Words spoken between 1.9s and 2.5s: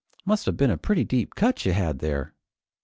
there!"